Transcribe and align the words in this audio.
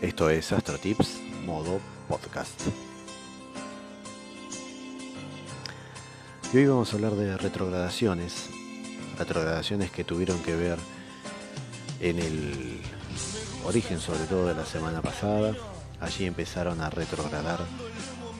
Esto 0.00 0.30
es 0.30 0.50
Astro 0.50 0.78
Tips 0.78 1.20
modo 1.44 1.78
podcast. 2.08 2.58
Y 6.54 6.56
hoy 6.56 6.66
vamos 6.66 6.90
a 6.90 6.96
hablar 6.96 7.12
de 7.16 7.36
retrogradaciones, 7.36 8.48
retrogradaciones 9.18 9.90
que 9.90 10.02
tuvieron 10.02 10.38
que 10.42 10.56
ver 10.56 10.78
en 12.00 12.18
el 12.18 12.80
origen 13.66 14.00
sobre 14.00 14.20
todo 14.20 14.46
de 14.46 14.54
la 14.54 14.64
semana 14.64 15.02
pasada. 15.02 15.54
Allí 16.00 16.24
empezaron 16.24 16.80
a 16.80 16.88
retrogradar 16.88 17.60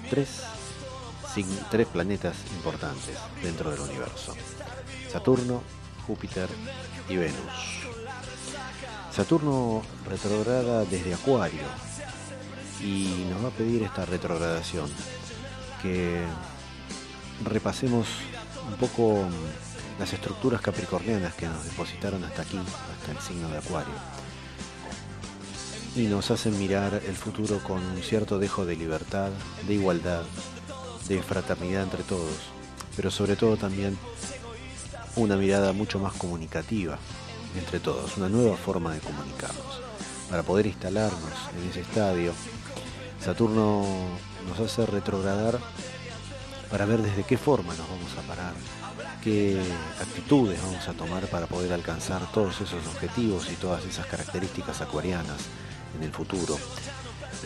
tres, 0.08 0.42
tres 1.70 1.86
planetas 1.88 2.36
importantes 2.56 3.18
dentro 3.42 3.70
del 3.70 3.80
universo. 3.80 4.34
Saturno, 5.12 5.62
Júpiter 6.06 6.48
y 7.10 7.16
Venus. 7.16 7.89
Saturno 9.12 9.82
retrograda 10.08 10.84
desde 10.84 11.14
Acuario 11.14 11.64
y 12.80 13.26
nos 13.28 13.44
va 13.44 13.48
a 13.48 13.52
pedir 13.52 13.82
esta 13.82 14.06
retrogradación 14.06 14.88
que 15.82 16.22
repasemos 17.44 18.06
un 18.68 18.76
poco 18.76 19.24
las 19.98 20.12
estructuras 20.12 20.60
capricornianas 20.60 21.34
que 21.34 21.46
nos 21.46 21.64
depositaron 21.64 22.22
hasta 22.22 22.42
aquí, 22.42 22.58
hasta 22.58 23.12
el 23.12 23.18
signo 23.18 23.48
de 23.48 23.58
Acuario. 23.58 23.94
Y 25.96 26.02
nos 26.02 26.30
hacen 26.30 26.56
mirar 26.58 27.02
el 27.04 27.16
futuro 27.16 27.58
con 27.64 27.84
un 27.84 28.02
cierto 28.02 28.38
dejo 28.38 28.64
de 28.64 28.76
libertad, 28.76 29.30
de 29.66 29.74
igualdad, 29.74 30.22
de 31.08 31.20
fraternidad 31.20 31.82
entre 31.82 32.04
todos, 32.04 32.36
pero 32.94 33.10
sobre 33.10 33.34
todo 33.34 33.56
también 33.56 33.98
una 35.16 35.36
mirada 35.36 35.72
mucho 35.72 35.98
más 35.98 36.12
comunicativa 36.12 36.98
entre 37.56 37.80
todos, 37.80 38.16
una 38.16 38.28
nueva 38.28 38.56
forma 38.56 38.92
de 38.94 39.00
comunicarnos. 39.00 39.80
Para 40.28 40.42
poder 40.42 40.66
instalarnos 40.66 41.32
en 41.58 41.68
ese 41.68 41.80
estadio, 41.80 42.32
Saturno 43.24 43.84
nos 44.48 44.60
hace 44.60 44.86
retrogradar 44.86 45.58
para 46.70 46.86
ver 46.86 47.02
desde 47.02 47.24
qué 47.24 47.36
forma 47.36 47.74
nos 47.74 47.88
vamos 47.88 48.12
a 48.16 48.22
parar, 48.28 48.52
qué 49.22 49.60
actitudes 50.00 50.60
vamos 50.62 50.88
a 50.88 50.92
tomar 50.92 51.26
para 51.26 51.46
poder 51.46 51.72
alcanzar 51.72 52.30
todos 52.32 52.60
esos 52.60 52.86
objetivos 52.86 53.50
y 53.50 53.56
todas 53.56 53.84
esas 53.84 54.06
características 54.06 54.80
acuarianas 54.80 55.38
en 55.96 56.04
el 56.04 56.12
futuro. 56.12 56.56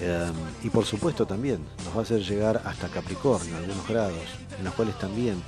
Em, 0.01 0.33
y 0.63 0.71
por 0.71 0.85
supuesto 0.85 1.27
también 1.27 1.65
nos 1.85 1.95
va 1.95 2.01
a 2.01 2.03
hacer 2.03 2.21
llegar 2.21 2.61
hasta 2.65 2.89
Capricornio, 2.89 3.57
algunos 3.57 3.87
grados, 3.89 4.19
en 4.59 4.65
los 4.65 4.75
cuales 4.75 4.99
también 4.99 5.43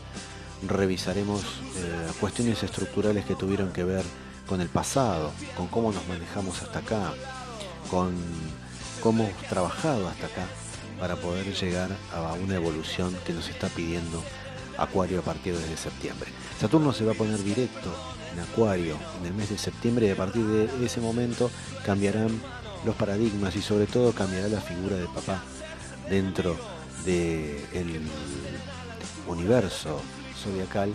revisaremos 0.66 1.42
eh, 1.76 2.08
cuestiones 2.20 2.62
estructurales 2.62 3.24
que 3.24 3.34
tuvieron 3.34 3.72
que 3.72 3.84
ver 3.84 4.04
con 4.46 4.60
el 4.60 4.68
pasado, 4.68 5.32
con 5.56 5.66
cómo 5.68 5.92
nos 5.92 6.06
manejamos 6.08 6.62
hasta 6.62 6.78
acá, 6.78 7.12
con 7.90 8.14
cómo 9.00 9.24
hemos 9.24 9.42
trabajado 9.44 10.08
hasta 10.08 10.26
acá 10.26 10.46
para 10.98 11.16
poder 11.16 11.52
llegar 11.52 11.90
a 12.14 12.32
una 12.34 12.54
evolución 12.54 13.16
que 13.26 13.32
nos 13.32 13.48
está 13.48 13.68
pidiendo 13.68 14.22
Acuario 14.78 15.20
a 15.20 15.22
partir 15.22 15.56
de 15.56 15.76
septiembre. 15.76 16.30
Saturno 16.60 16.92
se 16.92 17.04
va 17.04 17.12
a 17.12 17.14
poner 17.14 17.42
directo 17.42 17.90
en 18.32 18.40
Acuario 18.40 18.98
en 19.20 19.26
el 19.26 19.34
mes 19.34 19.48
de 19.48 19.58
septiembre 19.58 20.06
y 20.06 20.10
a 20.10 20.16
partir 20.16 20.44
de 20.44 20.84
ese 20.84 21.00
momento 21.00 21.50
cambiarán 21.84 22.28
los 22.84 22.94
paradigmas 22.94 23.56
y 23.56 23.62
sobre 23.62 23.86
todo 23.86 24.12
cambiará 24.12 24.48
la 24.48 24.60
figura 24.60 24.96
de 24.96 25.06
papá 25.06 25.42
dentro 26.10 26.56
del 27.04 28.02
universo 29.26 30.00
zodiacal 30.42 30.92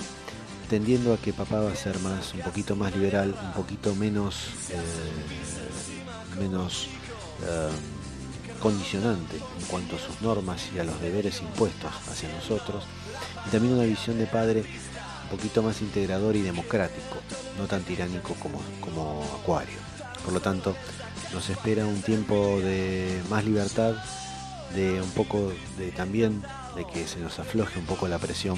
tendiendo 0.72 1.14
a 1.14 1.17
que 1.17 1.33
papá 1.33 1.59
va 1.59 1.69
a 1.69 1.75
ser 1.75 2.00
más, 2.00 2.33
un 2.33 2.39
poquito 2.39 2.77
más 2.77 2.95
liberal, 2.95 3.36
un 3.44 3.52
poquito 3.52 3.94
menos, 3.94 4.47
eh, 4.69 6.39
menos 6.39 6.88
eh, 7.44 7.69
condicionante 8.61 9.36
en 9.36 9.66
cuanto 9.66 9.97
a 9.97 10.00
sus 10.00 10.22
normas 10.22 10.69
y 10.73 10.80
a 10.80 10.86
los 10.86 11.02
deberes 11.02 11.41
impuestos 11.41 11.91
hacia 12.09 12.33
nosotros, 12.33 12.86
y 13.45 13.50
también 13.50 13.73
una 13.73 13.84
visión 13.84 14.18
de 14.18 14.28
padre 14.28 14.63
un 15.23 15.38
poquito 15.38 15.62
más 15.62 15.81
integrador 15.81 16.38
y 16.38 16.41
democrático, 16.41 17.18
no 17.57 17.68
tan 17.68 17.84
tiránico 17.84 18.34
como, 18.35 18.62
como 18.79 19.25
Acuario. 19.41 19.78
Por 20.24 20.31
lo 20.31 20.40
tanto, 20.40 20.74
nos 21.34 21.50
espera 21.50 21.85
un 21.85 22.01
tiempo 22.01 22.62
de 22.62 23.22
más 23.29 23.44
libertad, 23.44 23.95
de 24.74 25.01
un 25.01 25.12
poco 25.12 25.51
de 25.78 25.91
también 25.91 26.41
de 26.78 26.88
que 26.88 27.09
se 27.09 27.19
nos 27.19 27.40
afloje 27.40 27.78
un 27.78 27.85
poco 27.85 28.07
la 28.07 28.19
presión 28.19 28.57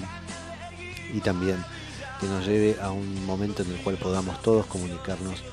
y 1.11 1.19
también 1.21 1.57
que 2.19 2.27
nos 2.27 2.45
lleve 2.45 2.77
a 2.81 2.91
un 2.91 3.25
momento 3.25 3.63
en 3.63 3.71
el 3.71 3.81
cual 3.81 3.97
podamos 3.97 4.41
todos 4.41 4.65
comunicarnos 4.65 5.43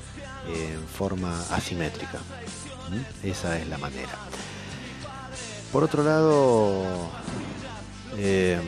en 0.47 0.87
forma 0.87 1.41
asimétrica. 1.51 2.19
¿Mm? 2.89 3.27
Esa 3.27 3.59
es 3.59 3.67
la 3.67 3.77
manera. 3.77 4.17
Por 5.71 5.83
otro 5.83 6.03
lado, 6.03 7.09
em, 8.17 8.61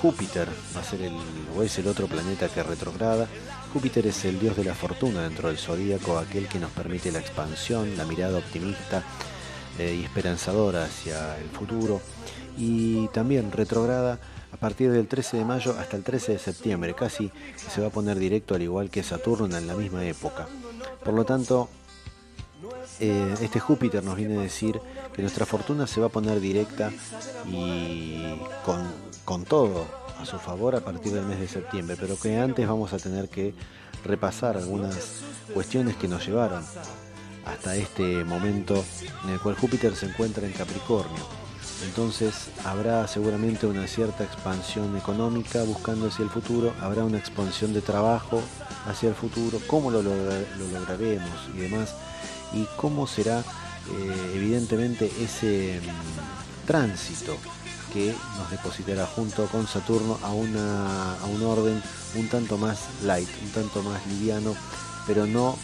Júpiter 0.00 0.48
va 0.76 0.80
a 0.80 0.84
ser 0.84 1.02
el, 1.02 1.14
o 1.56 1.62
es 1.62 1.78
el 1.78 1.86
otro 1.86 2.06
planeta 2.06 2.48
que 2.48 2.62
retrograda. 2.62 3.26
Júpiter 3.72 4.06
es 4.06 4.24
el 4.24 4.38
dios 4.38 4.56
de 4.56 4.64
la 4.64 4.74
fortuna 4.74 5.22
dentro 5.22 5.48
del 5.48 5.58
zodíaco, 5.58 6.18
aquel 6.18 6.48
que 6.48 6.58
nos 6.58 6.70
permite 6.70 7.12
la 7.12 7.20
expansión, 7.20 7.96
la 7.96 8.04
mirada 8.04 8.38
optimista 8.38 9.02
eh, 9.78 9.96
y 10.00 10.04
esperanzadora 10.04 10.84
hacia 10.84 11.38
el 11.38 11.48
futuro. 11.48 12.02
Y 12.58 13.08
también 13.08 13.52
retrograda 13.52 14.18
partir 14.60 14.92
del 14.92 15.08
13 15.08 15.38
de 15.38 15.44
mayo 15.44 15.74
hasta 15.78 15.96
el 15.96 16.04
13 16.04 16.32
de 16.32 16.38
septiembre, 16.38 16.94
casi 16.94 17.32
se 17.56 17.80
va 17.80 17.88
a 17.88 17.90
poner 17.90 18.18
directo 18.18 18.54
al 18.54 18.62
igual 18.62 18.90
que 18.90 19.02
Saturno 19.02 19.56
en 19.56 19.66
la 19.66 19.74
misma 19.74 20.04
época. 20.04 20.46
Por 21.02 21.14
lo 21.14 21.24
tanto, 21.24 21.70
eh, 23.00 23.34
este 23.40 23.58
Júpiter 23.58 24.04
nos 24.04 24.16
viene 24.16 24.36
a 24.36 24.42
decir 24.42 24.78
que 25.14 25.22
nuestra 25.22 25.46
fortuna 25.46 25.86
se 25.86 26.00
va 26.00 26.08
a 26.08 26.10
poner 26.10 26.40
directa 26.40 26.92
y 27.46 28.22
con, 28.64 28.86
con 29.24 29.44
todo 29.44 29.86
a 30.20 30.26
su 30.26 30.38
favor 30.38 30.76
a 30.76 30.80
partir 30.80 31.12
del 31.12 31.24
mes 31.24 31.40
de 31.40 31.48
septiembre, 31.48 31.96
pero 31.98 32.18
que 32.18 32.38
antes 32.38 32.68
vamos 32.68 32.92
a 32.92 32.98
tener 32.98 33.30
que 33.30 33.54
repasar 34.04 34.58
algunas 34.58 35.22
cuestiones 35.54 35.96
que 35.96 36.08
nos 36.08 36.26
llevaron 36.26 36.62
hasta 37.46 37.74
este 37.76 38.24
momento 38.24 38.84
en 39.24 39.30
el 39.30 39.40
cual 39.40 39.56
Júpiter 39.56 39.96
se 39.96 40.06
encuentra 40.06 40.46
en 40.46 40.52
Capricornio 40.52 41.49
entonces 41.84 42.48
habrá 42.64 43.06
seguramente 43.08 43.66
una 43.66 43.86
cierta 43.86 44.24
expansión 44.24 44.96
económica 44.96 45.62
buscando 45.64 46.08
hacia 46.08 46.24
el 46.24 46.30
futuro, 46.30 46.72
habrá 46.80 47.04
una 47.04 47.18
expansión 47.18 47.72
de 47.72 47.80
trabajo 47.80 48.42
hacia 48.86 49.08
el 49.08 49.14
futuro, 49.14 49.58
cómo 49.66 49.90
lo, 49.90 50.02
lograremos 50.02 51.48
y 51.54 51.58
demás, 51.58 51.94
y 52.52 52.66
cómo 52.76 53.06
será 53.06 53.40
eh, 53.40 54.32
evidentemente 54.34 55.10
ese 55.20 55.80
mm, 55.80 56.66
tránsito 56.66 57.36
que 57.92 58.14
nos 58.36 58.50
depositará 58.50 59.06
junto 59.06 59.46
con 59.46 59.66
Saturno 59.66 60.18
a, 60.22 60.32
una, 60.32 61.14
a 61.14 61.24
un 61.24 61.42
orden 61.42 61.82
un 62.14 62.28
tanto 62.28 62.56
más 62.58 62.88
light, 63.02 63.28
un 63.42 63.50
tanto 63.50 63.82
más 63.82 64.06
liviano, 64.06 64.54
pero 65.06 65.26
no 65.26 65.56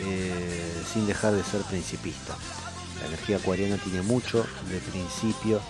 eh, 0.00 0.82
sin 0.92 1.06
dejar 1.06 1.32
de 1.34 1.42
ser 1.42 1.62
principista. 1.62 2.36
La 3.04 3.10
energía 3.10 3.36
acuariana 3.36 3.76
tiene 3.76 4.00
mucho 4.00 4.46
de 4.70 4.78
principio 4.78 5.60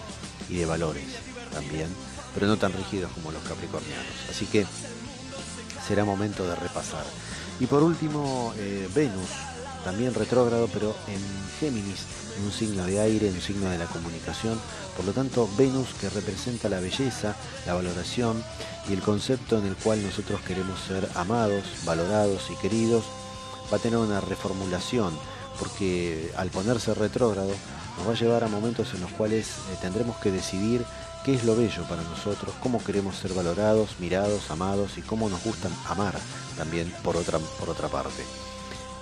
y 0.48 0.58
de 0.58 0.66
valores 0.66 1.04
también, 1.52 1.88
pero 2.32 2.46
no 2.46 2.56
tan 2.56 2.72
rígidos 2.72 3.10
como 3.10 3.32
los 3.32 3.42
capricornianos. 3.42 4.06
Así 4.30 4.46
que 4.46 4.64
será 5.84 6.04
momento 6.04 6.46
de 6.46 6.54
repasar. 6.54 7.04
Y 7.58 7.66
por 7.66 7.82
último, 7.82 8.54
eh, 8.56 8.88
Venus, 8.94 9.30
también 9.82 10.14
retrógrado, 10.14 10.68
pero 10.72 10.94
en 11.08 11.20
Géminis, 11.58 12.04
un 12.44 12.52
signo 12.52 12.86
de 12.86 13.00
aire, 13.00 13.30
un 13.30 13.40
signo 13.40 13.68
de 13.68 13.78
la 13.78 13.86
comunicación. 13.86 14.56
Por 14.96 15.04
lo 15.04 15.12
tanto, 15.12 15.50
Venus 15.58 15.88
que 16.00 16.10
representa 16.10 16.68
la 16.68 16.78
belleza, 16.78 17.34
la 17.66 17.74
valoración 17.74 18.44
y 18.88 18.92
el 18.92 19.00
concepto 19.00 19.58
en 19.58 19.66
el 19.66 19.74
cual 19.74 20.00
nosotros 20.04 20.40
queremos 20.42 20.78
ser 20.86 21.08
amados, 21.16 21.64
valorados 21.84 22.48
y 22.50 22.54
queridos, 22.62 23.04
va 23.72 23.78
a 23.78 23.80
tener 23.80 23.98
una 23.98 24.20
reformulación 24.20 25.12
porque 25.58 26.32
al 26.36 26.50
ponerse 26.50 26.94
retrógrado 26.94 27.52
nos 27.96 28.08
va 28.08 28.12
a 28.12 28.16
llevar 28.16 28.44
a 28.44 28.48
momentos 28.48 28.92
en 28.94 29.00
los 29.00 29.10
cuales 29.12 29.48
eh, 29.48 29.76
tendremos 29.80 30.16
que 30.16 30.30
decidir 30.30 30.84
qué 31.24 31.34
es 31.34 31.44
lo 31.44 31.56
bello 31.56 31.84
para 31.88 32.02
nosotros, 32.02 32.54
cómo 32.62 32.82
queremos 32.82 33.16
ser 33.16 33.32
valorados, 33.32 33.98
mirados, 33.98 34.50
amados 34.50 34.98
y 34.98 35.02
cómo 35.02 35.28
nos 35.28 35.42
gustan 35.42 35.72
amar 35.88 36.14
también 36.56 36.92
por 37.02 37.16
otra, 37.16 37.38
por 37.38 37.70
otra 37.70 37.88
parte. 37.88 38.22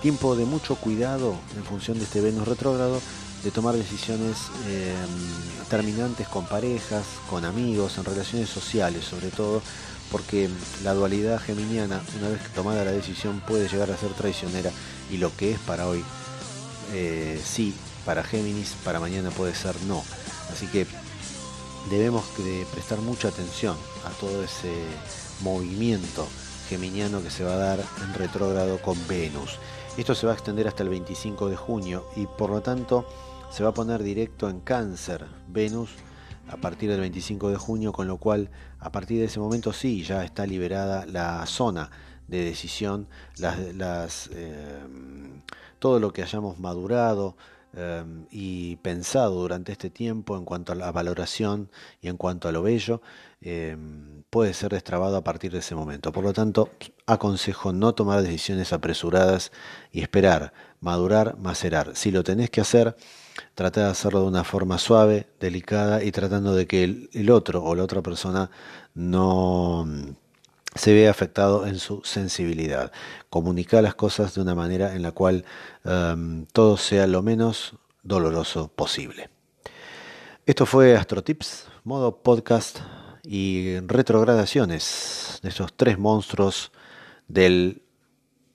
Tiempo 0.01 0.35
de 0.35 0.45
mucho 0.45 0.75
cuidado 0.75 1.35
en 1.57 1.63
función 1.63 1.97
de 1.97 2.05
este 2.05 2.21
Venus 2.21 2.47
retrógrado, 2.47 3.01
de 3.43 3.51
tomar 3.51 3.75
decisiones 3.75 4.37
em, 4.69 5.67
terminantes 5.69 6.27
con 6.29 6.45
parejas, 6.45 7.03
con 7.29 7.43
amigos, 7.43 7.97
en 7.97 8.05
relaciones 8.05 8.49
sociales 8.49 9.03
sobre 9.03 9.29
todo, 9.29 9.61
porque 10.11 10.49
la 10.83 10.93
dualidad 10.93 11.41
geminiana, 11.41 12.01
una 12.19 12.29
vez 12.29 12.41
tomada 12.53 12.85
la 12.85 12.91
decisión, 12.91 13.41
puede 13.41 13.67
llegar 13.67 13.91
a 13.91 13.97
ser 13.97 14.11
traicionera 14.11 14.71
y 15.11 15.17
lo 15.17 15.35
que 15.35 15.51
es 15.51 15.59
para 15.59 15.87
hoy 15.87 16.03
eh, 16.93 17.41
sí 17.43 17.73
para 18.05 18.23
Géminis, 18.23 18.75
para 18.83 18.99
mañana 18.99 19.31
puede 19.31 19.55
ser 19.55 19.75
no. 19.83 20.03
Así 20.51 20.67
que 20.67 20.85
debemos 21.89 22.25
de 22.37 22.65
prestar 22.71 22.99
mucha 22.99 23.29
atención 23.29 23.75
a 24.05 24.09
todo 24.19 24.43
ese 24.43 24.73
movimiento 25.41 26.27
geminiano 26.69 27.21
que 27.21 27.29
se 27.29 27.43
va 27.43 27.53
a 27.53 27.57
dar 27.57 27.79
en 28.01 28.13
retrógrado 28.13 28.81
con 28.81 28.97
Venus. 29.07 29.59
Esto 29.97 30.15
se 30.15 30.25
va 30.25 30.33
a 30.33 30.35
extender 30.35 30.67
hasta 30.67 30.83
el 30.83 30.89
25 30.89 31.49
de 31.49 31.55
junio 31.55 32.05
y 32.15 32.25
por 32.25 32.49
lo 32.49 32.61
tanto 32.61 33.05
se 33.51 33.63
va 33.63 33.69
a 33.69 33.73
poner 33.73 34.01
directo 34.01 34.49
en 34.49 34.59
cáncer 34.61 35.25
Venus 35.47 35.91
a 36.49 36.57
partir 36.57 36.89
del 36.89 36.99
25 36.99 37.49
de 37.49 37.57
junio, 37.57 37.93
con 37.93 38.07
lo 38.07 38.17
cual 38.17 38.49
a 38.79 38.91
partir 38.91 39.19
de 39.19 39.25
ese 39.25 39.39
momento 39.39 39.71
sí, 39.71 40.03
ya 40.03 40.23
está 40.23 40.45
liberada 40.45 41.05
la 41.05 41.45
zona 41.45 41.89
de 42.27 42.43
decisión, 42.43 43.07
las, 43.37 44.29
eh, 44.33 44.79
todo 45.83 45.99
lo 45.99 46.13
que 46.13 46.23
hayamos 46.23 46.59
madurado, 46.59 47.35
Em, 47.75 48.27
y 48.29 48.75
pensado 48.77 49.33
durante 49.41 49.71
este 49.71 49.89
tiempo 49.89 50.37
en 50.37 50.45
cuanto 50.45 50.73
a 50.73 50.75
la 50.75 50.91
valoración 50.91 51.71
y 52.01 52.07
en 52.07 52.17
cuanto 52.17 52.47
a 52.47 52.51
lo 52.51 52.61
bello, 52.61 53.01
em, 53.41 54.21
puede 54.29 54.53
ser 54.53 54.71
destrabado 54.73 55.17
a 55.17 55.23
partir 55.23 55.51
de 55.51 55.57
ese 55.59 55.73
momento. 55.73 56.11
Por 56.11 56.23
lo 56.23 56.33
tanto, 56.33 56.69
aconsejo 57.07 57.73
no 57.73 57.95
tomar 57.95 58.21
decisiones 58.21 58.73
apresuradas 58.73 59.51
y 59.91 60.01
esperar, 60.01 60.53
madurar, 60.81 61.35
macerar. 61.39 61.95
Si 61.95 62.11
lo 62.11 62.23
tenés 62.23 62.51
que 62.51 62.61
hacer, 62.61 62.95
trata 63.55 63.85
de 63.85 63.89
hacerlo 63.89 64.21
de 64.21 64.27
una 64.27 64.43
forma 64.43 64.77
suave, 64.77 65.27
delicada 65.39 66.03
y 66.03 66.11
tratando 66.11 66.53
de 66.53 66.67
que 66.67 66.83
el 67.11 67.29
otro 67.31 67.63
o 67.63 67.73
la 67.75 67.83
otra 67.83 68.03
persona 68.03 68.51
no 68.93 69.87
se 70.75 70.93
ve 70.93 71.07
afectado 71.07 71.65
en 71.65 71.79
su 71.79 72.01
sensibilidad. 72.03 72.91
Comunica 73.29 73.81
las 73.81 73.95
cosas 73.95 74.35
de 74.35 74.41
una 74.41 74.55
manera 74.55 74.95
en 74.95 75.01
la 75.01 75.11
cual 75.11 75.45
em, 75.83 76.45
todo 76.47 76.77
sea 76.77 77.07
lo 77.07 77.21
menos 77.21 77.75
doloroso 78.03 78.69
posible. 78.69 79.29
Esto 80.45 80.65
fue 80.65 80.95
Astrotips, 80.95 81.67
modo 81.83 82.21
podcast 82.21 82.79
y 83.23 83.79
retrogradaciones 83.79 85.39
de 85.41 85.49
esos 85.49 85.73
tres 85.73 85.97
monstruos 85.97 86.71
del 87.27 87.83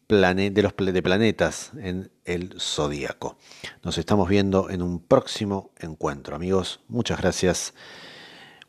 de 0.09 0.63
los 0.63 0.75
de 0.75 1.03
planetas 1.03 1.73
en 1.79 2.11
el 2.25 2.59
zodíaco. 2.59 3.37
Nos 3.83 3.99
estamos 3.99 4.27
viendo 4.27 4.71
en 4.71 4.81
un 4.81 5.01
próximo 5.01 5.71
encuentro, 5.79 6.35
amigos. 6.35 6.81
Muchas 6.89 7.21
gracias. 7.21 7.75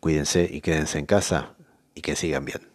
Cuídense 0.02 0.50
y 0.52 0.60
quédense 0.60 1.00
en 1.00 1.06
casa 1.06 1.56
y 1.96 2.02
que 2.02 2.18
sigan 2.18 2.44
bien. 2.44 2.69